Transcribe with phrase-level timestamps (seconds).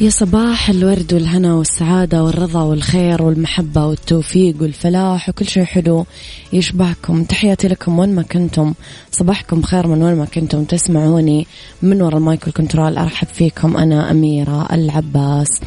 [0.00, 6.06] يا صباح الورد والهنا والسعادة والرضا والخير والمحبة والتوفيق والفلاح وكل شيء حلو
[6.52, 7.24] يشبهكم.
[7.24, 8.74] تحياتي لكم وين ما كنتم.
[9.12, 10.64] صباحكم خير من وين ما كنتم.
[10.64, 11.46] تسمعوني
[11.82, 12.98] من وراء ال mic وال control.
[12.98, 15.60] أرحب فيكم أنا أميرة العباس.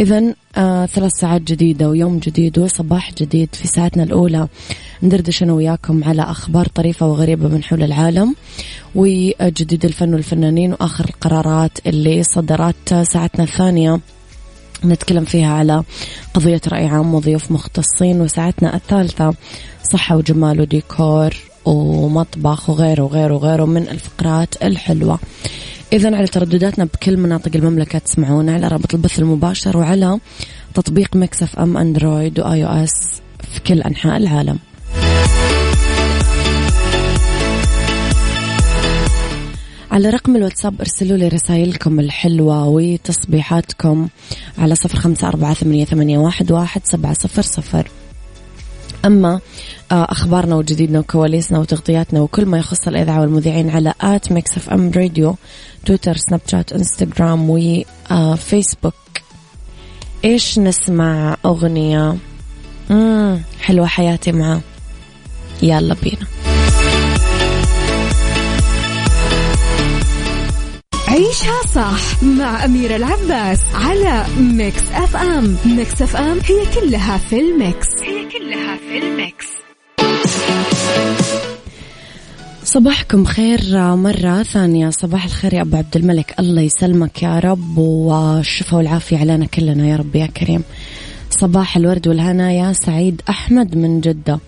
[0.00, 4.48] إذا آه ثلاث ساعات جديدة ويوم جديد وصباح جديد في ساعتنا الأولى.
[5.02, 8.34] ندردش أنا وياكم على أخبار طريفة وغريبة من حول العالم
[8.94, 14.00] وجديد الفن والفنانين وآخر القرارات اللي صدرت ساعتنا الثانية.
[14.84, 15.82] نتكلم فيها على
[16.34, 19.34] قضية رأي عام وضيوف مختصين وساعتنا الثالثة
[19.92, 25.18] صحة وجمال وديكور ومطبخ وغيره وغيره وغيره من الفقرات الحلوة.
[25.92, 30.18] إذا على تردداتنا بكل مناطق المملكة تسمعونا على رابط البث المباشر وعلى
[30.74, 33.20] تطبيق Mix FM Android و iOS
[33.52, 34.58] في كل أنحاء العالم.
[39.90, 44.08] على رقم الواتساب ارسلوا لي رسائلكم الحلوة وتصبيحاتكم
[44.58, 47.88] على صفر خمسة أربعة ثمانية واحد سبعة صفر صفر.
[49.04, 49.40] أما
[49.92, 55.36] آه، أخبارنا وجديدنا وكواليسنا وتغطياتنا وكل ما يخص الإذاعة والمذيعين على at Mix FM Radio
[55.86, 58.94] تويتر سناب شات إنستغرام وفيسبوك
[60.24, 62.16] إيش نسمع أغنية؟
[62.90, 64.60] مم حلوة حياتي معاه.
[65.62, 66.51] يلا بينا.
[71.12, 75.56] عيشها صح مع أميرة العباس على Mix FM.
[75.66, 77.88] Mix FM هي كلها في ال mix.
[78.02, 79.46] هي كلها في ال mix.
[82.64, 83.60] صباحكم خير
[83.96, 84.90] مرة ثانية.
[84.90, 86.34] صباح الخير يا أبو عبد الملك.
[86.38, 90.62] الله يسلمك يا رب والشفاء والعافية علينا كلنا يا رب يا كريم.
[91.30, 94.38] صباح الورد والهنا يا سعيد أحمد من جدة.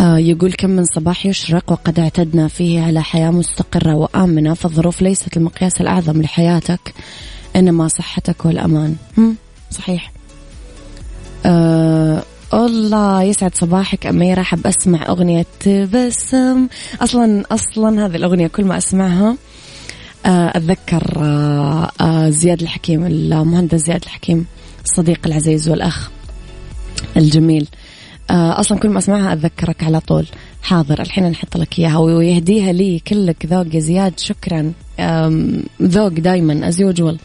[0.00, 5.80] يقول كم من صباح يشرق وقد اعتدنا فيه على حياة مستقرة وآمنة فالظروف ليست المقياس
[5.80, 6.94] الأعظم لحياتك
[7.56, 8.96] إنما صحتك والأمان.
[9.70, 10.12] صحيح.
[11.46, 12.22] آه
[12.54, 16.68] الله يسعد صباحك أميرة حب أسمع أغنية تبسم.
[17.00, 19.36] أصلا أصلا هذه الأغنية كل ما أسمعها
[20.26, 24.46] آه أتذكر آه آه زياد الحكيم المهندس زياد الحكيم
[24.84, 26.10] الصديق العزيز والأخ
[27.16, 27.68] الجميل.
[27.72, 27.91] آه،
[28.30, 30.26] أصلا كل ما أسمعها أتذكرك على طول.
[30.62, 34.20] حاضر الحين نحط لك إياها ويهديها لي كلك ذوق يا زياد.
[34.20, 34.72] شكرا.
[35.82, 37.18] ذوق دايما از يوجوال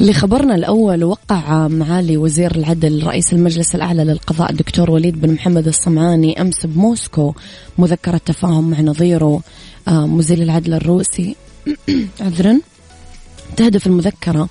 [0.00, 6.40] لخبرنا الأول وقع معالي وزير العدل رئيس المجلس الأعلى للقضاء الدكتور وليد بن محمد الصمعاني
[6.40, 7.34] أمس بموسكو.
[7.78, 9.40] مذكرة تفاهم مع نظيره
[9.88, 11.36] مزيل العدل الروسي.
[12.20, 12.60] عذرا.
[13.56, 14.48] تهدف المذكرة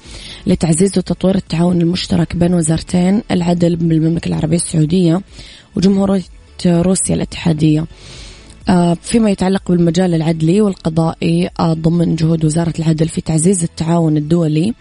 [0.48, 5.22] لتعزيز وتطوير التعاون المشترك بين وزارتين العدل بالمملكة العربية السعودية
[5.76, 6.24] وجمهورية
[6.66, 7.86] روسيا الاتحادية.
[8.70, 14.74] آه، فيما يتعلق بالمجال العدلي والقضائي آه، ضمن جهود وزارة العدل في تعزيز التعاون الدولي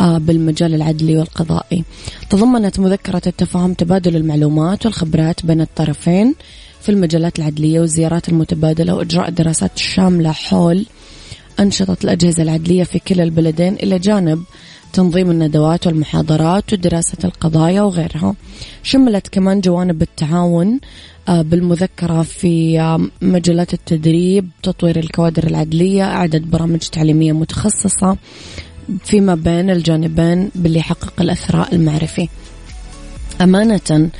[0.00, 1.84] آه، بالمجال العدلي والقضائي.
[2.30, 6.34] تضمنت مذكرة التفاهم تبادل المعلومات والخبرات بين الطرفين
[6.80, 10.86] في المجالات العدلية والزيارات المتبادلة وإجراء دراسات شاملة حول
[11.60, 14.42] أنشطة الأجهزة العدلية في كلا البلدين إلى جانب
[14.92, 18.34] تنظيم الندوات والمحاضرات ودراسة القضايا وغيرها.
[18.82, 20.80] شملت كمان جوانب التعاون
[21.28, 28.16] آه، بالمذكرة في آه، مجالات التدريب تطوير الكوادر العدلية أعدد برامج تعليمية متخصصة
[29.04, 32.28] فيما بين الجانبين باللي يحقق الأثراء المعرفي.
[33.40, 34.10] أمانة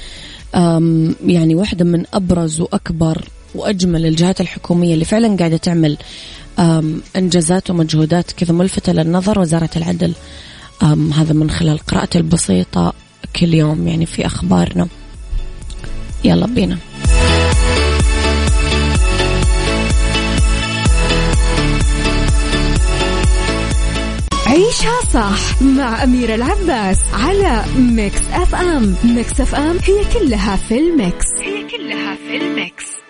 [1.26, 5.96] يعني واحدة من أبرز وأكبر وأجمل الجهات الحكومية اللي فعلا قاعدة تعمل
[7.16, 10.14] إنجازات ومجهودات كذا ملفتة للنظر وزارة العدل.
[11.14, 12.92] هذا من خلال قراءتي البسيطة
[13.36, 14.88] كل يوم يعني في أخبارنا.
[16.24, 16.78] يلا بينا.
[24.46, 28.94] عيشها صح مع أميرة العباس على Mix FM.
[29.04, 31.26] Mix FM هي كلها في ال mix.
[31.40, 33.01] هي كلها في ال mix.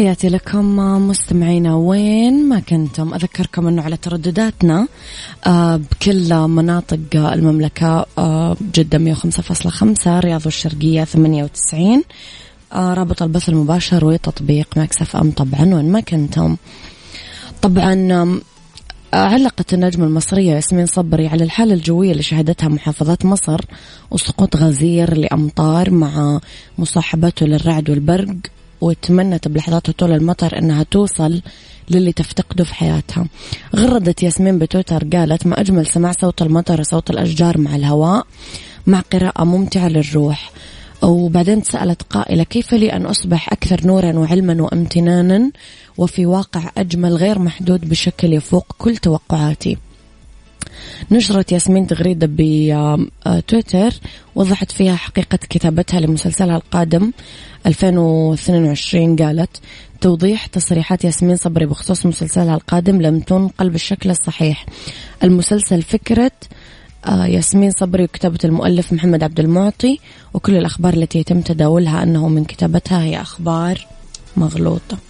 [0.00, 0.76] وتحياتي لكم
[1.08, 4.88] مستمعينا وين ما كنتم أذكركم أنه على تردداتنا
[5.46, 12.02] آه، بكل مناطق المملكة آه، جدة 105.5 رياض والشرقية 98
[12.72, 16.56] آه، رابط البث المباشر وتطبيق مكسف أم طبعا وين ما كنتم.
[17.62, 18.40] طبعا
[19.12, 23.60] علقت النجمة المصرية ياسمين صبري على الحالة الجوية اللي شهدتها محافظات مصر
[24.10, 26.40] وسقوط غزير لأمطار مع
[26.78, 28.36] مصاحبته للرعد والبرق.
[28.80, 31.42] وتمنت بلحظات هطول المطر أنها توصل
[31.90, 33.26] للي تفتقده في حياتها.
[33.76, 38.26] غردت ياسمين بتويتر قالت ما أجمل سماع صوت المطر وصوت الأشجار مع الهواء
[38.86, 40.52] مع قراءة ممتعة للروح.
[41.02, 45.50] وبعدين سألت قائلة كيف لي أن أصبح أكثر نورا وعلما وامتنانا
[45.98, 49.76] وفي واقع أجمل غير محدود بشكل يفوق كل توقعاتي؟
[51.10, 53.90] نشرت ياسمين تغريدة بتويتر
[54.34, 57.12] وضحت فيها حقيقة كتابتها لمسلسلها القادم
[57.66, 59.60] 2022 قالت
[60.00, 64.66] توضيح تصريحات ياسمين صبري بخصوص مسلسلها القادم لم تنقل بالشكل الصحيح.
[65.24, 66.32] المسلسل فكرة
[67.06, 69.98] آه، ياسمين صبري وكتابة المؤلف محمد عبد المعطي
[70.34, 73.86] وكل الأخبار التي يتم تداولها أنه من كتابتها هي أخبار
[74.36, 75.09] مغلوطة.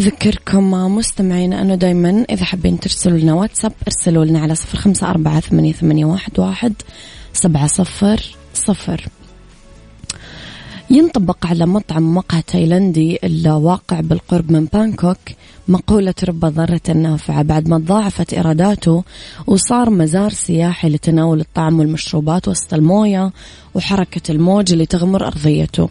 [0.00, 5.40] أذكركم مستمعين أنه دايما إذا حابين ترسلوا لنا واتساب ارسلوا لنا على صفر خمسة أربعة
[5.40, 6.72] ثمانية, ثمانية واحد, واحد
[7.32, 8.20] سبعة صفر
[8.54, 9.08] صفر.
[10.92, 15.18] ينطبق على مطعم مقهى تايلندي الواقع بالقرب من بانكوك
[15.68, 17.42] مقولة رب ضارة نافعة.
[17.42, 19.04] بعد ما تضاعفت إيراداته
[19.46, 23.32] وصار مزار سياحي لتناول الطعام والمشروبات وسط الموية
[23.74, 25.88] وحركة الموج اللي تغمر أرضيته.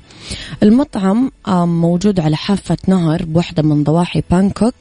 [0.63, 1.31] المطعم
[1.65, 4.75] موجود على حافة نهر بوحدة من ضواحي بانكوك.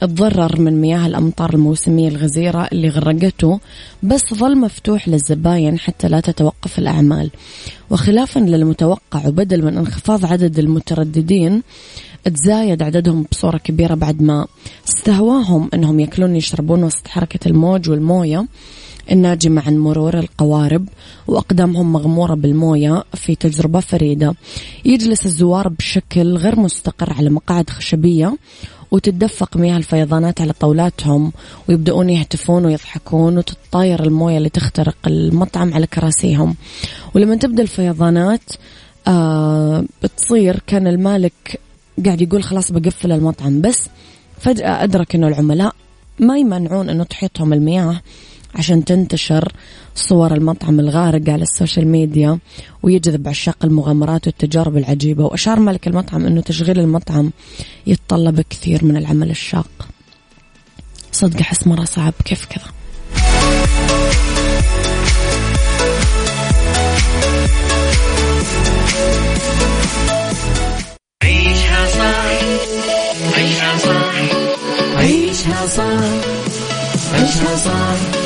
[0.00, 3.60] تضرر من مياه الأمطار الموسمية الغزيرة اللي غرقته
[4.02, 7.30] بس ظل مفتوح للزباين حتى لا تتوقف الأعمال.
[7.90, 11.62] وخلافا للمتوقع وبدل من انخفاض عدد المترددين
[12.24, 14.46] تزايد عددهم بصورة كبيرة بعد ما
[14.88, 18.46] استهواهم أنهم يأكلون يشربون وسط حركة الموج والموية.
[19.12, 20.88] الناجمة عن مرور القوارب
[21.26, 24.34] وأقدامهم مغمورة بالموية في تجربة فريدة.
[24.84, 28.36] يجلس الزوار بشكل غير مستقر على مقاعد خشبية
[28.90, 31.32] وتتدفق مياه الفيضانات على طاولاتهم
[31.68, 36.54] ويبدأون يهتفون ويضحكون وتتطاير الموية اللي تخترق المطعم على كراسيهم.
[37.14, 38.52] ولما تبدأ الفيضانات
[39.08, 41.60] آه بتصير كان المالك
[42.04, 43.60] قاعد يقول خلاص بقفل المطعم.
[43.60, 43.88] بس
[44.38, 45.74] فجأة أدرك أنه العملاء
[46.18, 48.00] ما يمنعون أنه تحيطهم المياه.
[48.56, 49.52] عشان تنتشر
[49.94, 52.38] صور المطعم الغارق على السوشيال ميديا
[52.82, 55.24] ويجذب عشاق المغامرات والتجارب العجيبة.
[55.24, 57.30] وأشار مالك المطعم أنه تشغيل المطعم
[57.86, 59.88] يتطلب كثير من العمل الشاق.
[61.12, 62.12] صدق أحس مرة صعب.
[62.24, 62.66] كيف كذا؟
[71.22, 72.40] عيشها صح.
[73.36, 74.14] عيشها صح.
[74.96, 76.36] عيشها صح.
[77.12, 78.25] عيشها صح.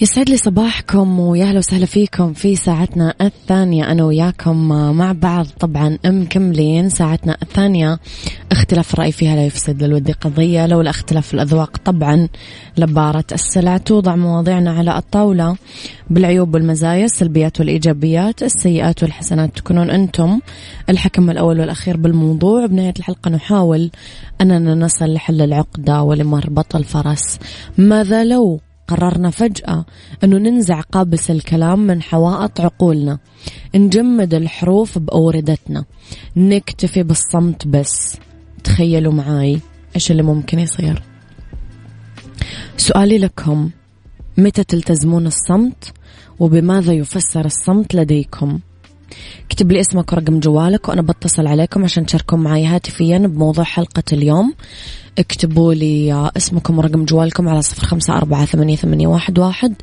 [0.00, 3.92] يسعد لي صباحكم ويا أهلا وسهلا فيكم في ساعتنا الثانية.
[3.92, 5.46] أنا وياكم مع بعض.
[5.60, 7.98] طبعا مكملين ساعتنا الثانية.
[8.52, 11.76] اختلاف الرأي فيها لا يفسد للود قضية لولا اختلاف الأذواق.
[11.84, 12.28] طبعا
[12.76, 15.56] لبارة السلع توضع مواضيعنا على الطاولة.
[16.10, 20.40] بالعيوب والمزايا السلبيات والإيجابيات السيئات والحسنات تكونون أنتم
[20.88, 22.66] الحكم الأول والأخير بالموضوع.
[22.66, 23.90] بنهاية الحلقة نحاول
[24.40, 27.38] أننا نصل لحل العقدة ولمربط الفرس.
[27.78, 29.84] ماذا لو قررنا فجأة
[30.24, 33.18] أنه ننزع قابس الكلام من حوائط عقولنا.
[33.74, 35.84] نجمد الحروف بأوردتنا.
[36.36, 38.16] نكتفي بالصمت بس.
[38.64, 39.60] تخيلوا معاي
[39.94, 41.02] إيش اللي ممكن يصير.
[42.76, 43.70] سؤالي لكم
[44.36, 45.92] متى تلتزمون الصمت؟
[46.38, 48.58] وبماذا يفسر الصمت لديكم؟
[49.50, 54.54] اكتب لي اسمك ورقم جوالك وأنا بتصل عليكم عشان تشاركون معي هاتفيا بموضوع حلقة اليوم.
[55.18, 59.74] اكتبوا لي اسمكم ورقم جوالكم على صفر خمسة أربعة ثمانية, ثمانية واحد, واحد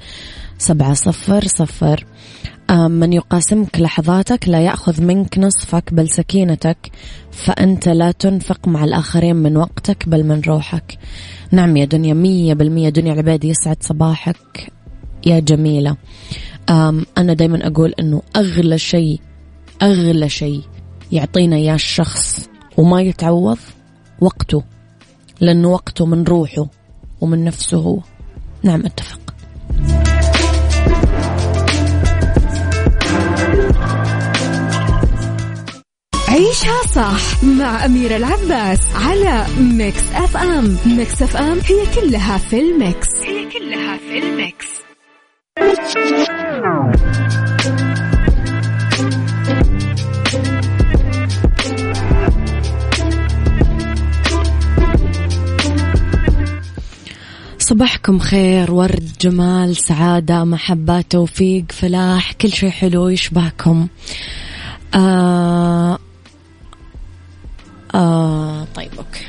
[0.58, 2.06] سبعة صفر صفر.
[2.72, 6.78] من يقاسمك لحظاتك لا يأخذ منك نصفك بل سكينتك
[7.32, 10.98] فأنت لا تنفق مع الآخرين من وقتك بل من روحك.
[11.52, 14.72] نعم يا دنيا مية بالمية دنيا العبادي يسعد صباحك
[15.26, 15.96] يا جميلة.
[16.70, 19.20] أنا دايما أقول أنه أغلى شيء
[19.82, 20.62] أغلى شيء
[21.12, 23.58] يعطينا إياه الشخص وما يتعوض
[24.22, 24.64] وقته
[25.42, 26.68] لأنه وقته من روحه
[27.22, 27.78] ومن نفسه.
[27.78, 28.00] هو
[28.64, 29.20] نعم أتفق.
[36.30, 40.78] عيشها صح مع أميرة العباس على Mix FM.
[40.86, 43.08] Mix FM هي كلها في ال mix.
[43.22, 44.85] هي كلها في ال mix.
[57.60, 63.88] صباحكم خير ورد جمال سعادة محبة توفيق فلاح كل شيء حلو يشبهكم.
[64.96, 66.00] آه
[67.96, 69.26] آه طيب أوكي.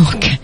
[0.00, 0.38] آه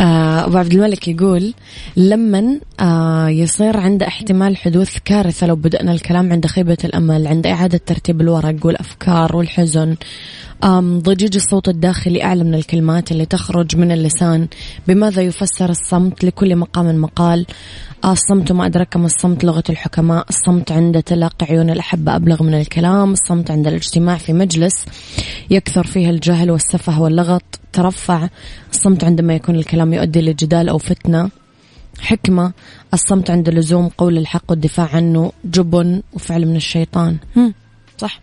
[0.00, 1.54] أبو عبد الملك يقول
[1.96, 7.80] لما آه يصير عند احتمال حدوث كارثة لو بدأنا الكلام عند خيبة الأمل عند إعادة
[7.86, 9.96] ترتيب الورق والأفكار والحزن.
[10.80, 14.48] ضجيج الصوت الداخلي أعلى من الكلمات اللي تخرج من اللسان.
[14.88, 17.46] بماذا يفسر الصمت لكل مقام مقال؟
[18.04, 20.26] الصمت ما أدركم الصمت لغة الحكماء.
[20.28, 23.12] الصمت عند تلاقي عيون الأحبة أبلغ من الكلام.
[23.12, 24.84] الصمت عند الاجتماع في مجلس
[25.50, 27.42] يكثر فيه الجهل والسفه واللغط.
[27.72, 28.28] ترفع.
[28.72, 31.30] الصمت عندما يكون الكلام يؤدي لجدال أو فتنة
[32.00, 32.52] حكمة
[32.94, 37.16] الصمت عند لزوم قول الحق والدفاع عنه جبن وفعل من الشيطان.
[37.36, 37.54] هم
[37.98, 38.20] صح.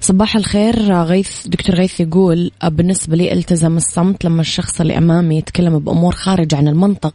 [0.00, 5.78] صباح الخير غيث دكتور غيث يقول بالنسبة لي التزم الصمت لما الشخص اللي أمامي يتكلم
[5.78, 7.14] بأمور خارج عن المنطق.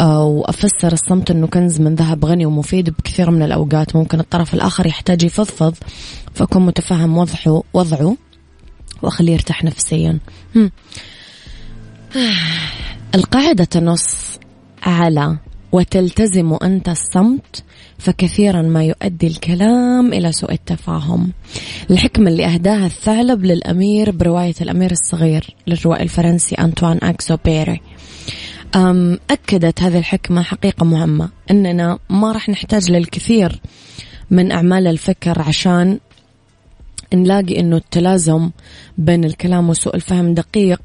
[0.00, 3.96] آه، وأفسر الصمت أنه كنز من ذهب غني ومفيد بكثير من الأوقات.
[3.96, 5.74] ممكن الطرف الآخر يحتاج يفضفض
[6.34, 8.16] فأكون متفهم وضعه وضعه
[9.02, 10.18] وأخليه يرتاح نفسيا.
[13.14, 14.38] القاعدة تنص
[14.82, 15.36] على
[15.72, 17.64] وتلتزم أنت الصمت
[17.98, 21.32] فكثيرا ما يؤدي الكلام إلى سوء التفاهم.
[21.90, 27.80] الحكمة اللي أهداها الثعلب للأمير برواية الأمير الصغير للروائي الفرنسي أنطوان أكسوبيري.
[29.30, 33.60] أكدت هذه الحكمة حقيقة مهمة أننا ما راح نحتاج للكثير
[34.30, 35.98] من أعمال الفكر عشان
[37.14, 38.50] نلاقي أنه التلازم
[38.98, 40.82] بين الكلام وسوء الفهم دقيق.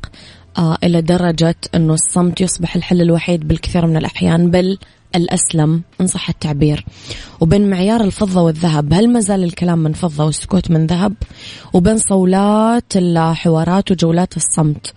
[0.83, 4.77] إلى درجة أنه الصمت يصبح الحل الوحيد بالكثير من الأحيان بل
[5.15, 6.85] الأسلم إن صح التعبير.
[7.39, 11.13] وبين معيار الفضة والذهب هل ما زال الكلام من فضة والسكوت من ذهب؟
[11.73, 14.93] وبين صولات الحوارات وجولات الصمت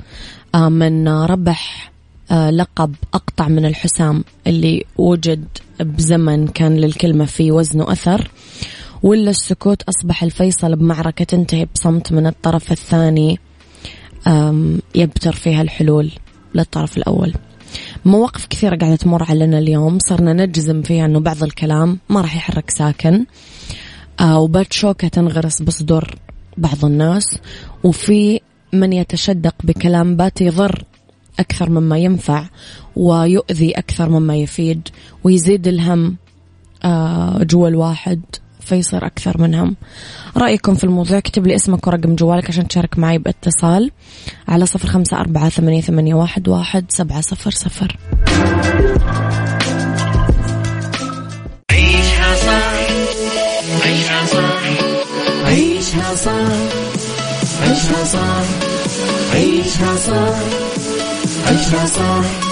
[0.55, 1.93] آه من ربح
[2.31, 5.45] آه لقب أقطع من الحسام اللي وجد
[5.81, 8.31] بزمن كان للكلمة في وزن وأثر
[9.03, 13.39] ولا السكوت أصبح الفيصل بمعركة تنتهي بصمت من الطرف الثاني
[14.95, 16.11] يبتر فيها الحلول
[16.55, 17.35] للطرف الأول.
[18.05, 19.99] مواقف كثيرة قاعدة تمر علينا اليوم.
[19.99, 23.27] صرنا نجزم فيها أنه بعض الكلام ما راح يحرك ساكن.
[24.21, 26.15] آه وبات شوكة تنغرس بصدور
[26.57, 27.39] بعض الناس.
[27.85, 28.41] وفي
[28.73, 30.85] من يتشدق بكلام بات يضر
[31.41, 32.45] أكثر مما ينفع
[32.97, 34.89] ويؤذي أكثر مما يفيد
[35.25, 36.17] ويزيد الهم
[36.85, 38.21] آه، جوا الواحد
[38.65, 39.77] فيصير أكثر من هم
[40.37, 43.91] رأيكم في الموضوع اكتب لي اسمك ورقم جوالك عشان تشارك معي باتصال
[44.49, 47.97] على صفر خمسة أربعة ثمانية, ثمانية واحد, واحد سبعة صفر صفر.
[51.71, 52.73] عيشها صح
[53.87, 54.63] عيشها صح
[55.47, 56.53] عيشها صح
[57.63, 58.45] عيشها صح
[59.35, 60.37] عيشها صح
[61.49, 62.52] عيشها صح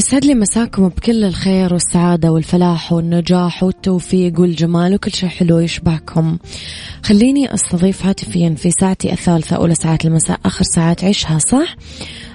[0.00, 6.38] يسعد لي مساكم بكل الخير والسعادة والفلاح والنجاح والتوفيق والجمال وكل شيء حلو يشبهكم
[7.02, 11.76] خليني أستضيف هاتفيا في ساعتي الثالثة أولى ساعات المساء آخر ساعات عيشها صح؟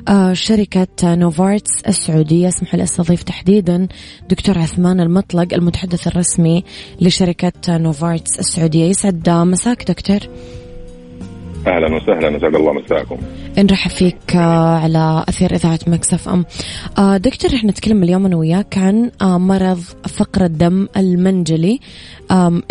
[0.07, 3.87] آه شركة نوفارتس السعودية اسمحوا لي أستضيف تحديدا
[4.29, 6.63] دكتور عثمان المطلق المتحدث الرسمي
[7.01, 8.85] لشركة نوفارتس السعودية.
[8.85, 10.19] يسعد مساك دكتور.
[11.67, 13.17] أهلا وسهلا اسعد الله مساكم.
[13.63, 16.45] نرحب فيك آه، على أثير إذاعة مكسف أم.
[16.97, 21.79] آه، دكتور إحنا نتكلم اليوم أنا وياك عن آه، مرض فقر الدم المنجلي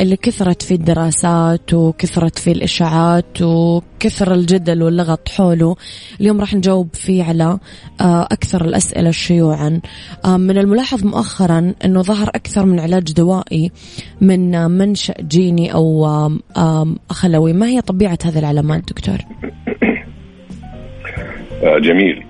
[0.01, 5.77] اللي كثرت فيه الدراسات وكثرت فيه الإشاعات وكثر الجدل واللغط حوله.
[6.21, 7.59] اليوم راح نجاوب فيه على
[8.01, 9.81] أكثر الأسئلة شيوعا.
[10.27, 13.71] من الملاحظ مؤخرا إنه ظهر أكثر من علاج دوائي
[14.21, 16.09] من منشأ جيني أو
[17.11, 19.19] خلوي ما هي طبيعة هذه العلامات دكتور؟
[21.65, 22.25] جميل.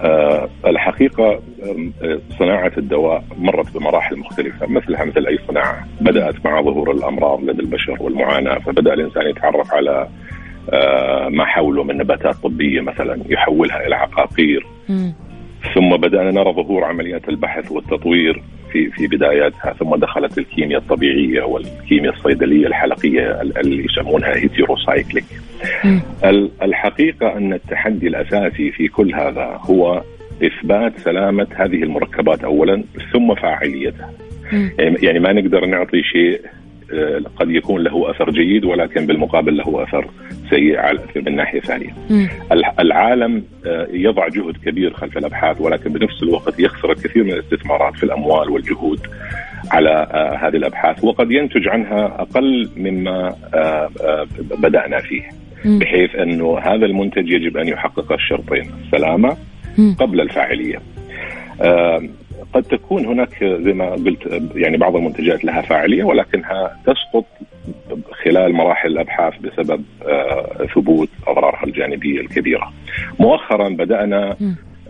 [0.00, 5.86] آه، الحقيقة آه، صناعة الدواء مرت بمراحل مختلفة مثلها مثل أي صناعة.
[6.00, 10.08] بدأت مع ظهور الأمراض لدى البشر والمعاناة فبدأ الإنسان يتعرف على
[11.30, 14.66] ما حوله من نباتات طبية مثلا يحولها إلى عقاقير.
[15.74, 18.42] ثم بدأنا نرى ظهور عمليات البحث والتطوير.
[18.72, 25.24] في في بداياتها ثم دخلت الكيمياء الطبيعية والكيمياء الصيدلية الحلقية اللي يسمونها هيتيروسايكليك.
[26.62, 30.02] الحقيقة أن التحدي الأساسي في كل هذا هو
[30.42, 34.10] إثبات سلامة هذه المركبات اولا ثم فاعليتها.
[34.78, 36.40] يعني ما نقدر نعطي شيء
[37.36, 40.06] قد يكون له أثر جيد ولكن بالمقابل له أثر
[40.50, 40.78] سيء
[41.16, 41.94] من ناحية ثانية.
[42.80, 48.02] العالم آه، يضع جهد كبير خلف الأبحاث ولكن بنفس الوقت يخسر الكثير من الاستثمارات في
[48.04, 49.00] الأموال والجهود
[49.70, 53.34] على آه، هذه الأبحاث وقد ينتج عنها أقل مما
[54.58, 55.22] بدأنا فيه.
[55.64, 59.36] بحيث أنه هذا المنتج يجب أن يحقق الشرطين السلامة
[59.98, 60.82] قبل الفاعلية.
[62.52, 67.24] قد تكون هناك زي ما قلت يعني بعض المنتجات لها فاعلية ولكنها تسقط
[68.24, 72.72] خلال مراحل الأبحاث بسبب آه، ثبوت أضرارها الجانبية الكبيرة.
[73.20, 74.36] مؤخرا بدأنا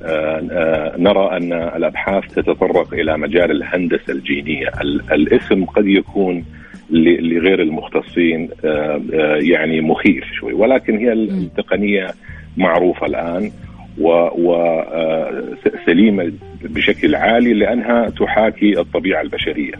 [0.02, 4.68] آه، آه، نرى أن الأبحاث تتطرق إلى مجال الهندسة الجينية،
[5.12, 6.44] الاسم قد يكون
[6.90, 8.50] لغير المختصين
[9.40, 10.52] يعني مخيف شوي.
[10.52, 12.06] ولكن هي التقنية
[12.56, 13.50] معروفة الآن.
[15.68, 16.32] وسليمه
[16.62, 19.72] بشكل عالي لأنها تحاكي الطبيعة البشرية.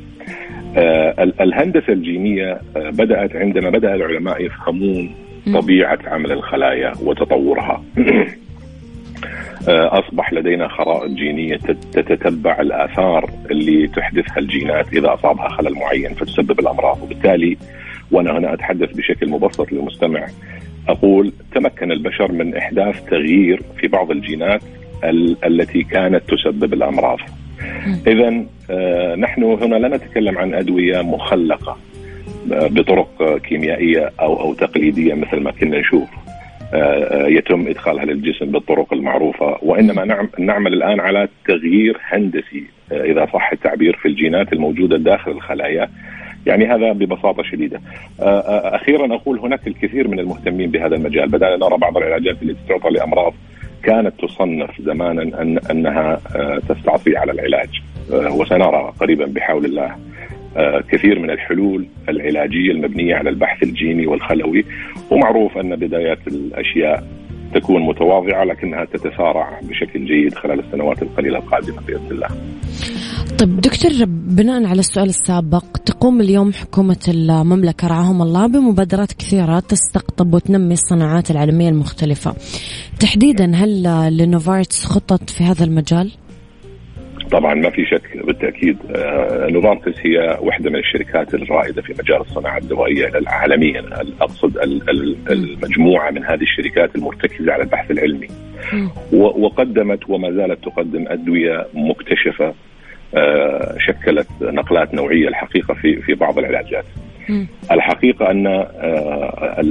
[0.77, 5.15] آه، الهندسة الجينية آه، بدأت عندما بدأ العلماء يفهمون
[5.55, 7.83] طبيعة عمل الخلايا وتطورها.
[9.69, 11.57] آه، أصبح لدينا خرائط جينية
[11.93, 17.57] تتتبع الآثار اللي تحدثها الجينات إذا أصابها خلل معين فتسبب الأمراض وبالتالي
[18.11, 20.27] وأنا هنا أتحدث بشكل مبسط للمستمع
[20.89, 24.61] أقول تمكن البشر من إحداث تغيير في بعض الجينات
[25.05, 27.19] ال- التي كانت تسبب الأمراض.
[28.07, 31.77] اذا آه نحن هنا لا نتكلم عن أدوية مخلقة
[32.53, 36.09] آه، بطرق كيميائية أو أو تقليدية مثل ما كنا نشوف.
[36.75, 43.97] آه، يتم إدخالها للجسم بالطرق المعروفة وإنما نعمل الآن على تغيير هندسي إذا صح التعبير
[43.97, 45.89] في الجينات الموجودة داخل الخلايا
[46.47, 47.81] يعني هذا ببساطة شديدة.
[48.21, 53.35] أخيرا أقول هناك الكثير من المهتمين بهذا المجال، بدأنا نرى بعض العلاجات التي تعطى لأمراض
[53.83, 56.21] كانت تصنف زمانا أن أنها
[56.69, 57.69] تستعصي على العلاج.
[58.11, 59.97] وسنرى قريبا بحول الله
[60.89, 64.65] كثير من الحلول العلاجية المبنية على البحث الجيني والخلوي.
[65.11, 67.05] ومعروف أن بدايات الأشياء
[67.55, 72.29] تكون متواضعة لكنها تتسارع بشكل جيد خلال السنوات القليلة القادمة بإذن الله.
[73.39, 80.35] طيب دكتور بناء على السؤال السابق تقوم اليوم حكومة المملكة رعاهم الله بمبادرات كثيرة تستقطب
[80.35, 82.35] وتنمي الصناعات العالمية المختلفة
[83.01, 83.83] تحديدا هل
[84.17, 86.13] لنوفارتس خطط في هذا المجال؟
[87.31, 92.59] طبعا ما في شك بالتأكيد آه، نوفارتس هي واحدة من الشركات الرائدة في مجال الصناعة
[92.59, 93.85] الدوائية عالميا.
[94.21, 94.59] أقصد
[95.31, 98.29] المجموعة من هذه الشركات المرتكزة على البحث العلمي.
[99.13, 102.55] وقدمت وما زالت تقدم أدوية مكتشفة
[103.15, 106.85] آه، شكلت نقلات نوعية الحقيقة في في بعض العلاجات.
[107.71, 109.65] الحقيقة أن آه،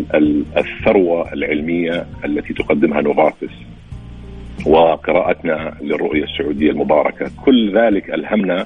[0.58, 3.50] الثروة العلمية التي تقدمها نوفارتس
[4.65, 7.32] وقراءتنا للرؤية السعودية المباركة.
[7.46, 8.65] كل ذلك ألهمنا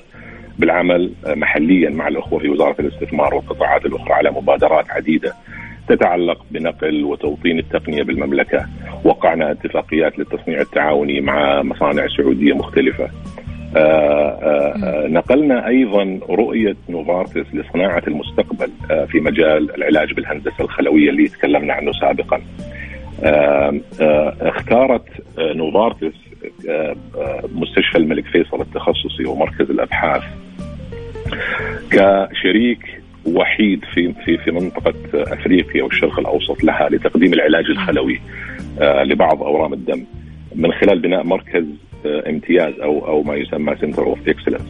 [0.59, 5.33] بالعمل محليا مع الأخوة في وزارة الاستثمار والقطاعات الأخرى على مبادرات عديدة
[5.87, 8.65] تتعلق بنقل وتوطين التقنية بالمملكة.
[9.03, 13.03] وقعنا اتفاقيات للتصنيع التعاوني مع مصانع سعودية مختلفة.
[13.03, 20.55] آآ آه، آآ آه، نقلنا أيضا رؤية نوفارتس لصناعة المستقبل آه، في مجال العلاج بالهندسة
[20.63, 22.41] الخلوية اللي تكلمنا عنه سابقا.
[24.41, 25.05] اختارت
[25.39, 26.13] نوفارتس
[27.55, 30.23] مستشفى الملك فيصل التخصصي ومركز الأبحاث
[31.91, 38.21] كشريك وحيد في في في منطقة أفريقيا والشرق الأوسط لها لتقديم العلاج الخلوي
[38.81, 40.03] لبعض أورام الدم
[40.55, 41.65] من خلال بناء مركز
[42.05, 44.67] امتياز أو أو ما يسمى center of excellence.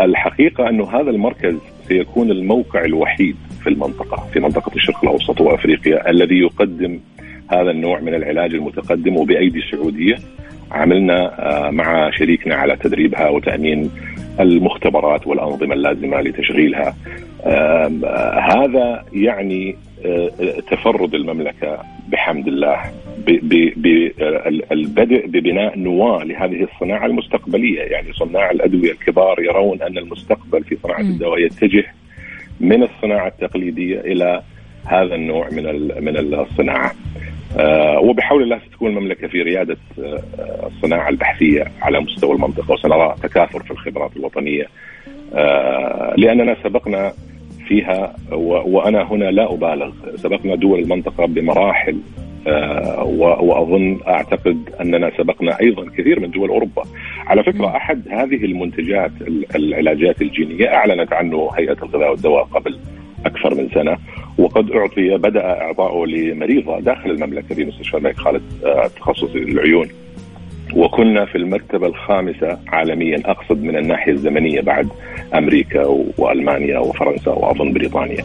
[0.00, 1.54] الحقيقة انه هذا المركز
[1.88, 7.00] سيكون الموقع الوحيد في المنطقة في منطقة الشرق الأوسط وأفريقيا الذي يقدم
[7.48, 10.16] هذا النوع من العلاج المتقدم وبأيدي سعوديه
[10.72, 13.90] عملنا آه، مع شريكنا على تدريبها وتأمين
[14.40, 16.96] المختبرات والأنظمة اللازمة لتشغيلها.
[18.40, 20.30] هذا يعني آه،
[20.70, 21.78] تفرد المملكة
[22.08, 22.80] بحمد الله
[23.26, 31.00] بالبدء ببناء نواة لهذه الصناعة المستقبلية، يعني صناع الأدوية الكبار يرون أن المستقبل في صناعة
[31.00, 31.84] الدواء يتجه
[32.60, 34.42] من الصناعة التقليدية إلى
[34.86, 35.64] هذا النوع من
[36.04, 36.92] من الصناعة.
[37.56, 40.22] آه، وبحول الله ستكون المملكة في ريادة آه،
[40.66, 44.66] الصناعة البحثية على مستوى المنطقة وسنرى تكاثر في الخبرات الوطنية.
[45.34, 47.12] آه، لأننا سبقنا
[47.68, 48.16] فيها
[48.66, 49.92] وأنا هنا لا أبالغ.
[50.16, 51.98] سبقنا دول المنطقة بمراحل
[53.04, 56.82] وأظن أعتقد أننا سبقنا أيضا كثير من دول أوروبا.
[57.26, 59.10] على فكرة أحد هذه المنتجات
[59.56, 62.78] العلاجات الجينية أعلنت عنه هيئة الغذاء والدواء قبل
[63.26, 63.98] أكثر من سنة
[64.38, 68.90] وقد أعطي بدأ اعطائه لمريضة داخل المملكة في مستشفى الملك خالد آه،
[69.34, 69.88] للعيون
[70.74, 74.88] وكنا في المرتبة الخامسة عالميا أقصد من الناحية الزمنية بعد
[75.34, 75.84] أمريكا
[76.18, 78.24] وألمانيا وفرنسا وأظن بريطانيا.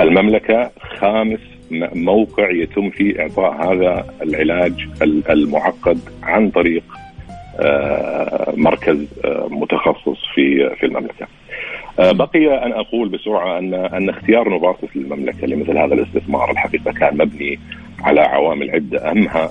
[0.00, 1.40] المملكة خامس
[1.94, 4.88] موقع يتم فيه إعطاء هذا العلاج
[5.30, 6.82] المعقد عن طريق
[7.60, 11.26] آه، مركز آه، متخصص في في المملكة.
[11.98, 17.16] آه، بقي أن أقول بسرعة ان أن اختيار نوفارتس للمملكة لمثل هذا الاستثمار الحقيقة كان
[17.16, 17.58] مبني
[18.00, 19.10] على عوامل عدة.
[19.10, 19.50] أهمها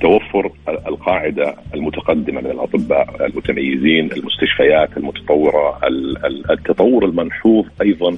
[0.00, 5.80] توفر القاعدة المتقدمة من الأطباء المتميزين، المستشفيات المتطورة،
[6.50, 8.16] التطور الملحوظ أيضا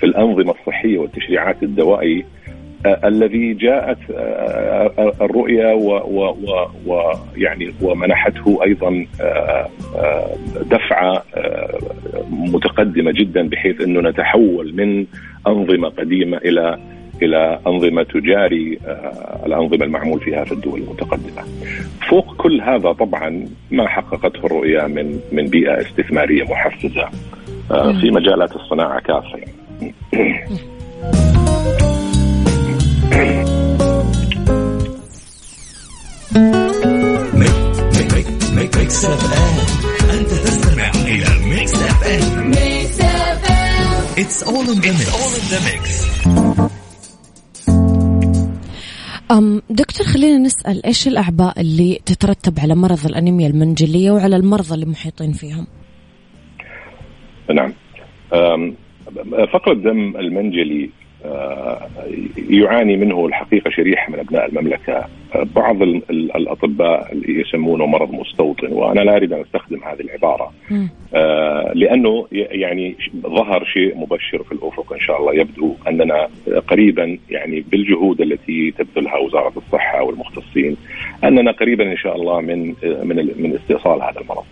[0.00, 2.24] في الأنظمة الصحية والتشريعات الدوائي آه،
[2.86, 5.74] الذي جاءت آه، آه، الرؤيه
[6.86, 9.06] ويعني ومنحته أيضا
[10.70, 11.22] دفعة
[12.30, 15.06] متقدمة جدا بحيث أنه نتحول من
[15.46, 16.78] أنظمة قديمة إلى
[17.22, 18.78] إلى أنظمة تجاري
[19.46, 21.42] الأنظمة المعمول فيها في الدول المتقدمة.
[22.08, 27.08] فوق كل هذا طبعا ما حققته الرؤيه من من بيئة استثمارية محفزة
[28.00, 29.94] في مجالات الصناعة كافه يعني.
[49.30, 54.86] أم دكتور خلينا نسأل إيش الأعباء اللي تترتب على مرض الأنيميا المنجلية وعلى المرضى اللي
[54.86, 55.66] محيطين فيهم؟
[57.54, 57.74] نعم
[59.52, 60.90] فقر الدم المنجلي
[62.50, 65.04] يعاني منه الحقيقة شريحة من أبناء المملكة.
[65.56, 70.52] بعض الأطباء اللي يسمونه مرض مستوطن وأنا لا أريد أن أستخدم هذه العبارة.
[71.14, 76.28] آه لأنه يعني ظهر شيء مبشر في الأفق إن شاء الله يبدو أننا
[76.68, 80.76] قريبا يعني بالجهود التي تبذلها وزارة الصحة والمختصين
[81.24, 84.44] أننا قريبا إن شاء الله من من من استئصال هذا المرض.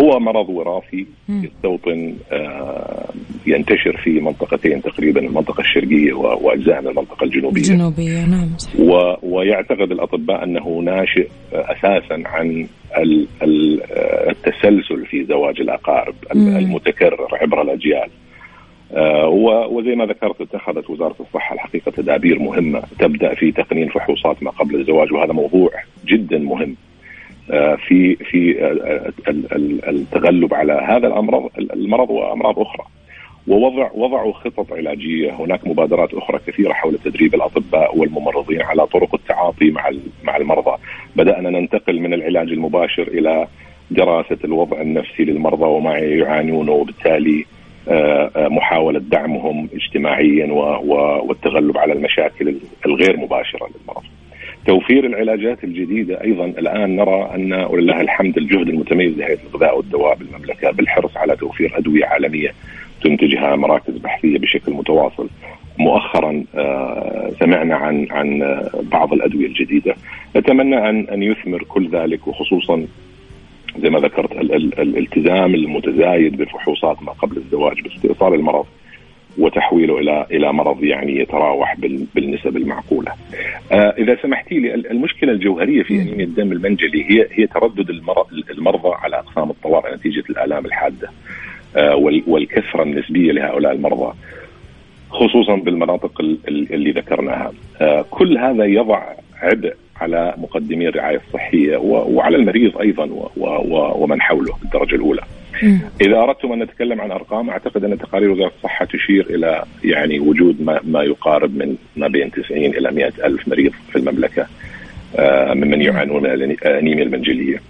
[0.00, 3.08] هو مرض وراثي يستوطن آه
[3.46, 7.60] ينتشر في منطقتين تقريبا المنطقة الشرقية وأجزاء من المنطقة الجنوبية.
[7.60, 8.48] الجنوبية نعم.
[8.78, 12.66] و ويعتقد الأطباء أنه ناشئ أساسا عن
[14.30, 18.08] التسلسل في زواج الأقارب المتكرر عبر الأجيال.
[18.92, 19.28] آه
[19.70, 24.80] وزي ما ذكرت اتخذت وزارة الصحة الحقيقة تدابير مهمة تبدأ في تقنين فحوصات ما قبل
[24.80, 25.70] الزواج وهذا موضوع
[26.06, 26.76] جدا مهم.
[27.50, 29.12] آه في في آه
[29.88, 32.84] التغلب على هذا الأمراض المرض وأمراض أخرى.
[33.48, 39.70] ووضع وضعوا خطط علاجية، هناك مبادرات أخرى كثيرة حول تدريب الأطباء والممرضين على طرق التعاطي
[39.70, 39.90] مع
[40.24, 40.76] مع المرضى،
[41.16, 43.46] بدأنا ننتقل من العلاج المباشر إلى
[43.90, 47.44] دراسة الوضع النفسي للمرضى وما يعانونه وبالتالي
[48.36, 50.52] محاولة دعمهم اجتماعيا
[51.22, 52.56] والتغلب على المشاكل
[52.86, 54.04] الغير مباشرة للمرض.
[54.66, 60.70] توفير العلاجات الجديدة أيضا الآن نرى أن ولله الحمد الجهد المتميز لهيئة الغذاء والدواء بالمملكة
[60.70, 62.52] بالحرص على توفير أدوية عالمية
[63.02, 65.28] تنتجها مراكز بحثية بشكل متواصل.
[65.78, 66.44] مؤخرا
[67.40, 69.94] سمعنا عن عن بعض الأدوية الجديدة،
[70.36, 72.86] نتمنى أن أن يثمر كل ذلك وخصوصا
[73.78, 78.66] زي ما ذكرت ال ال الالتزام المتزايد بفحوصات ما قبل الزواج باستئصال المرض
[79.38, 81.76] وتحويله إلى إلى مرض يعني يتراوح
[82.14, 83.12] بالنسب المعقولة.
[83.72, 87.90] آه إذا سمحتي لي المشكلة الجوهرية في أنيميا الدم المنجلي هي هي تردد
[88.50, 91.10] المرضى على أقسام الطوارئ نتيجة الآلام الحادة.
[91.76, 91.96] آه
[92.26, 94.14] والكثرة النسبية لهؤلاء المرضى
[95.10, 97.52] خصوصا بالمناطق اللي ذكرناها.
[97.80, 99.02] آه كل هذا يضع
[99.42, 103.08] عبء على مقدمي الرعاية الصحية وعلى المريض أيضا
[103.96, 105.22] ومن حوله بالدرجة الأولى.
[106.00, 110.62] إذا أردتم أن نتكلم عن أرقام أعتقد أن تقارير وزاره الصحه تشير إلى يعني وجود
[110.62, 114.46] ما, ما يقارب من ما بين 90 إلى 100 ألف مريض في المملكة
[115.54, 117.60] ممن يعانون من الانيميا المنجلية.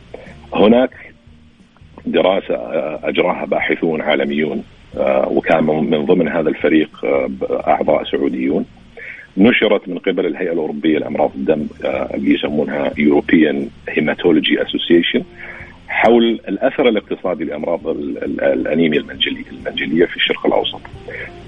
[0.54, 0.90] هناك
[2.06, 2.54] دراسة
[3.04, 4.64] أجراها باحثون عالميون
[5.26, 6.90] وكان من ضمن هذا الفريق
[7.66, 8.64] أعضاء سعوديون.
[9.36, 13.56] نشرت من قبل الهيئة الأوروبية لأمراض الدم اللي يسمونها European
[13.90, 15.22] Hematology Association.
[15.96, 20.80] حول الأثر الاقتصادي لأمراض الأنيميا المنجليه المنجلية في الشرق الأوسط.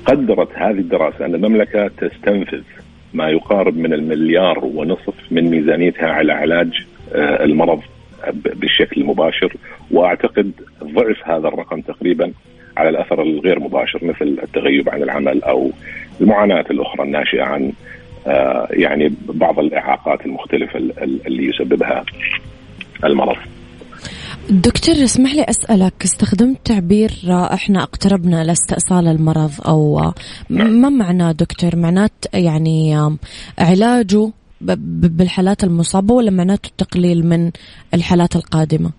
[0.05, 2.63] قدرت هذه الدراسة أن المملكة تستنفذ
[3.15, 6.71] ما يقارب من المليار ونصف من ميزانيتها على علاج
[7.15, 7.81] المرض
[8.35, 9.53] بالشكل المباشر
[9.91, 10.53] وأعتقد
[10.85, 12.33] ضعف هذا الرقم تقريبا
[12.77, 15.71] على الأثر الغير مباشر مثل التغيب عن العمل أو
[16.21, 17.73] المعاناة الأخرى الناشئة عن
[18.71, 20.79] يعني بعض الإعاقات المختلفة
[21.27, 22.05] اللي يسببها
[23.05, 23.37] المرض.
[24.51, 30.13] دكتور اسمح لي أسألك استخدمت تعبير إحنا اقتربنا لاستئصال المرض أو
[30.51, 32.97] ما معناه دكتور معناه يعني
[33.59, 34.31] علاجه
[34.61, 37.51] بالحالات المصابة ولا معناته التقليل من
[37.95, 38.91] الحالات القادمة؟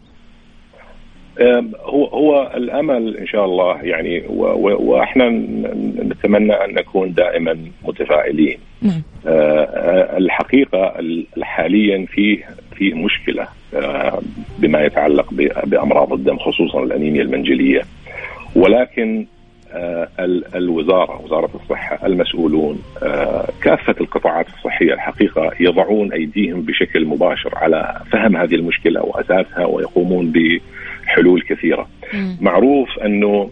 [1.86, 4.24] هو هو الأمل إن شاء الله يعني
[4.80, 5.30] وإحنا
[6.04, 8.58] نتمنى أن نكون دائما متفائلين.
[8.82, 9.02] نعم.
[10.18, 10.94] الحقيقة
[11.42, 12.44] حاليا فيه
[12.76, 13.48] فيه مشكلة
[14.60, 15.34] بما يتعلق
[15.66, 17.82] بأمراض الدم خصوصا الأنيميا المنجلية
[18.56, 19.26] ولكن
[20.56, 22.82] الوزارة وزارة الصحة المسؤولون
[23.62, 31.42] كافة القطاعات الصحية الحقيقة يضعون أيديهم بشكل مباشر على فهم هذه المشكلة وأساسها ويقومون بحلول
[31.42, 31.88] كثيرة.
[32.42, 33.50] معروف أنه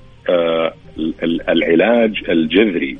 [1.49, 2.97] العلاج الجذري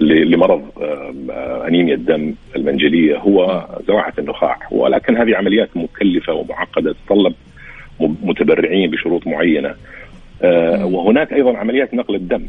[0.00, 0.62] لمرض
[1.66, 7.34] آنيميا الدم المنجلية هو زراعه النخاع ولكن هذه عمليات مكلفة ومعقدة تتطلب
[8.00, 9.74] متبرعين بشروط معينة.
[10.82, 12.46] وهناك أيضا عمليات نقل الدم.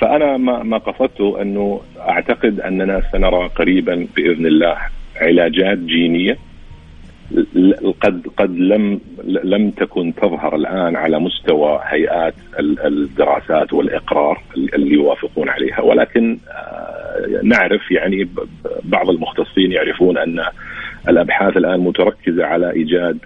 [0.00, 4.76] فأنا ما ما قصدته أنه أعتقد أننا سنرى قريبا بإذن الله
[5.16, 6.36] علاجات جينية
[8.00, 15.80] قد قد لم لم تكن تظهر الآن على مستوى هيئات الدراسات والإقرار اللي يوافقون عليها
[15.80, 16.38] ولكن
[17.42, 18.28] نعرف يعني
[18.84, 20.44] بعض المختصين يعرفون أن
[21.08, 23.18] الأبحاث الآن متركزة على إيجاد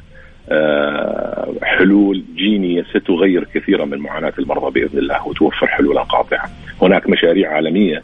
[1.62, 6.50] حلول جينية ستغير كثيرا من معاناة المرضى بإذن الله وتوفر حلولا قاطعة.
[6.82, 8.02] هناك مشاريع عالمية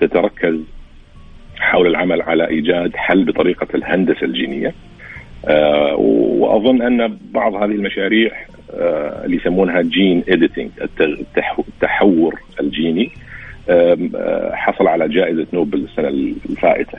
[0.00, 0.56] تتركز
[1.58, 4.89] حول العمل على إيجاد حل بطريقة الهندسة الجينية آه
[5.98, 8.30] وأظن أن بعض هذه المشاريع
[8.74, 10.70] آه اللي يسمونها gene editing
[11.58, 13.10] التحور الجيني
[14.52, 16.08] حصل على جائزة نوبل السنة
[16.50, 16.98] الفائتة.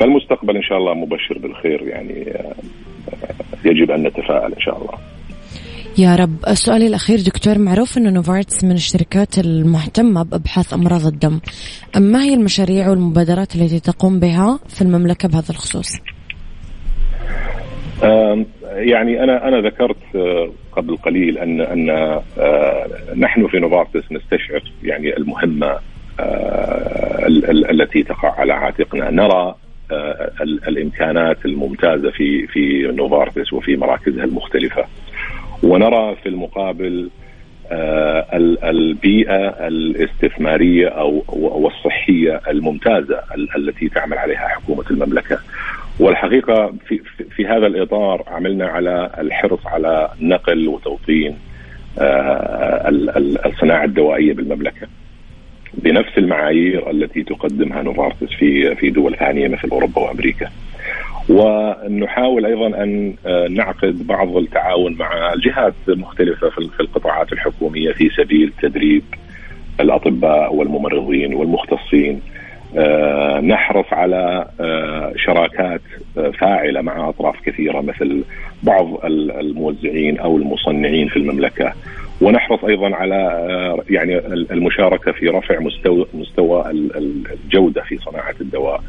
[0.00, 2.32] فالمستقبل إن شاء الله مبشر بالخير يعني
[3.64, 4.98] يجب أن نتفائل إن شاء الله.
[5.98, 6.36] يا رب.
[6.48, 11.40] السؤال الأخير دكتور معروف أن نوفارتس من الشركات المهتمة بأبحاث أمراض الدم.
[11.96, 15.88] ما هي المشاريع والمبادرات التي تقوم بها في المملكة بهذا الخصوص؟
[18.64, 21.90] يعني أنا أنا ذكرت آه، قبل قليل أن أن
[22.38, 22.86] آه،
[23.16, 25.78] نحن في نوفارتس نستشعر يعني المهمة
[26.20, 27.26] آه،
[27.70, 29.10] التي تقع على عاتقنا.
[29.10, 29.54] نرى
[30.68, 34.84] الإمكانات الممتازة في في نوفارتس وفي مراكزها المختلفة.
[35.62, 37.10] ونرى في المقابل
[38.64, 43.20] البيئة الاستثمارية أو والصحية الممتازة
[43.56, 45.38] التي تعمل عليها حكومة المملكة.
[46.00, 51.38] والحقيقة في, في هذا الإطار عملنا على الحرص على نقل وتوطين
[51.98, 52.88] آه،
[53.46, 54.86] الصناعة الدوائية بالمملكة.
[55.74, 60.50] بنفس المعايير التي تقدمها نوفارتس في في دول ثانية مثل أوروبا وأمريكا.
[61.28, 68.52] ونحاول أيضا أن آه، نعقد بعض التعاون مع جهات مختلفة في القطاعات الحكومية في سبيل
[68.62, 69.02] تدريب
[69.80, 72.20] الأطباء والممرضين والمختصين.
[73.40, 75.80] نحرص على آه، شراكات
[76.14, 78.24] فاعله مع اطراف كثيره مثل
[78.62, 81.72] بعض الموزعين أو المصنعين في المملكه
[82.20, 83.16] ونحرص أيضا على
[83.90, 88.80] يعني المشاركه في رفع مستوى مستوى الجوده في صناعه الدواء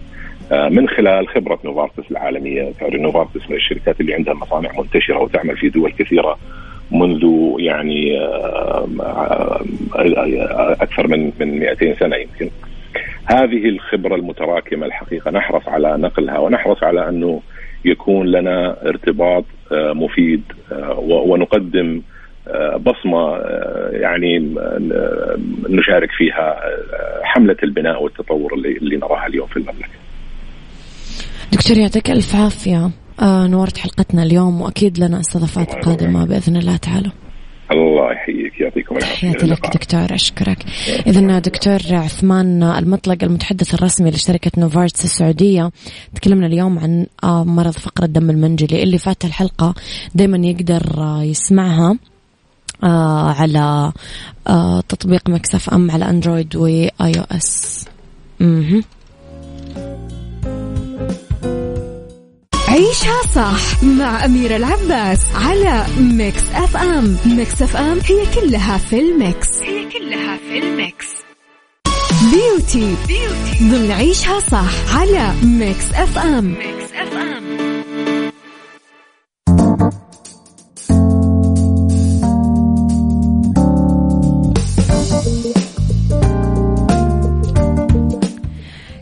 [0.52, 5.58] آه، من خلال خبره نوفارتس العالميه، تعرف نوفارتس من الشركات اللي عندها مصانع منتشره وتعمل
[5.58, 6.38] في دول كثيره
[6.91, 7.26] منذ
[7.60, 12.50] يعني آه، آه، أكثر من من 200 سنه يمكن.
[13.25, 15.31] هذه الخبرة المتراكمة الحقيقة.
[15.31, 17.41] نحرص على نقلها ونحرص على أنه
[17.85, 20.41] يكون لنا ارتباط مفيد
[20.97, 22.01] ونقدم
[22.79, 23.38] بصمة
[23.91, 24.55] يعني
[25.69, 26.55] نشارك فيها
[27.23, 29.89] حملة البناء والتطور اللي نراها اليوم في المملكة.
[31.53, 32.89] دكتور يعطيك ألف عافية
[33.21, 37.11] آه نورت حلقتنا اليوم وأكيد لنا استضافات قادمة بإذن الله تعالى.
[37.71, 39.15] الله يحييك يعطيكم العافية.
[39.15, 40.65] تحياتي لك دكتور أشكرك.
[41.08, 45.71] إذا دكتور عثمان المطلق المتحدث الرسمي لشركة نوفارتس السعودية
[46.15, 49.75] تكلمنا اليوم عن آه، مرض فقر الدم المنجلي اللي فات الحلقة
[50.15, 51.97] دايما يقدر آه، يسمعها
[52.84, 53.91] آه على
[54.89, 57.86] تطبيق ميكس أف أم على أندرويد و iOS
[62.75, 67.17] عيشها صح مع أميرة العباس على ميكس أف أم.
[67.25, 69.62] ميكس أف أم هي كلها في ال mix.
[69.61, 71.06] هي كلها في ال mix.
[72.32, 73.69] beauty, beauty.
[73.69, 76.45] ضمن عيشها صح على ميكس أف أم.
[76.45, 77.45] ميكس أف أم.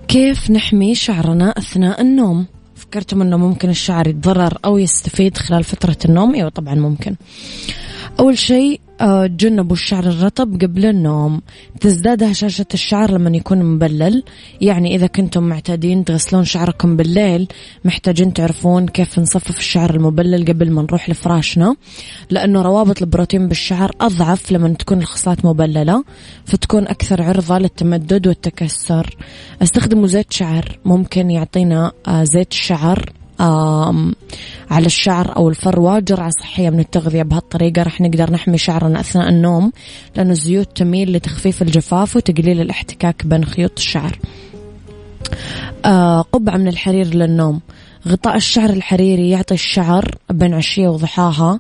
[0.08, 2.46] كيف نحمي شعرنا أثناء النوم؟
[2.94, 7.16] فكرتم أنه ممكن الشعر يتضرر أو يستفيد خلال فترة النوم؟ أيوة طبعا ممكن.
[8.20, 11.42] أول شيء تجنبوا الشعر الرطب قبل النوم.
[11.80, 14.24] تزداد هشاشة الشعر لما يكون مبلل.
[14.62, 17.48] يعني إذا كنتم معتادين تغسلون شعركم بالليل
[17.86, 21.76] محتاجين تعرفون كيف نصفف الشعر المبلل قبل ما نروح لفراشنا.
[22.30, 26.04] لأنه روابط البروتين بالشعر أضعف لما تكون الخصلات مبللة
[26.46, 29.18] فتكون أكثر عرضة للتمدد والتكسر.
[29.62, 33.23] استخدموا زيت شعر ممكن يعطينا آه، زيت الشعر
[34.72, 37.24] على الشعر أو الفروة جرعة صحية من التغذية.
[37.24, 39.72] بهالطريقة رح نقدر نحمي شعرنا أثناء النوم
[40.16, 44.20] لأن الزيوت تميل لتخفيف الجفاف وتقليل الاحتكاك بين خيوط الشعر.
[45.86, 47.62] آه، قبعة من الحرير للنوم.
[48.08, 51.60] غطاء الشعر الحريري يعطي الشعر بين عشية وضحاها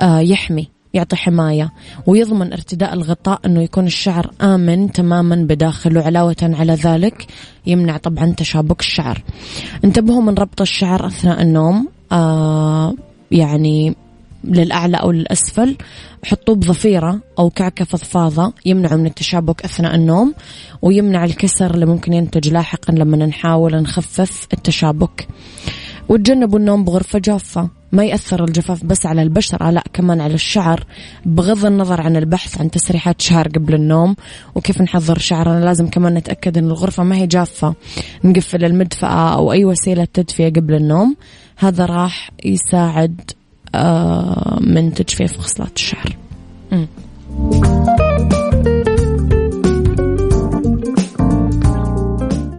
[0.00, 0.79] آه، يحمي.
[0.94, 1.72] يعطي حماية
[2.06, 7.26] ويضمن ارتداء الغطاء أنه يكون الشعر آمن تماما بداخله علاوة على ذلك
[7.66, 9.22] يمنع طبعا تشابك الشعر.
[9.84, 12.94] انتبهوا من ربط الشعر أثناء النوم آه
[13.30, 13.94] يعني
[14.44, 15.76] للأعلى أو للأسفل.
[16.24, 20.34] حطوه بضفيرة أو كعكة فضفاضة يمنعه من التشابك أثناء النوم
[20.82, 25.28] ويمنع الكسر اللي ممكن ينتج لاحقا لما نحاول نخفف التشابك.
[26.10, 30.84] وتجنبوا النوم بغرفة جافة ما يأثر الجفاف بس على البشرة لا كمان على الشعر
[31.26, 34.16] بغض النظر عن البحث عن تسريحات شعر قبل النوم
[34.54, 37.74] وكيف نحضر شعرنا لازم كمان نتأكد أن الغرفة ما هي جافة
[38.24, 41.16] نقفل المدفأة أو أي وسيلة تدفئة قبل النوم
[41.56, 43.30] هذا راح يساعد
[43.74, 46.16] آه، من تجفيف خصلات الشعر.
[46.72, 46.86] م.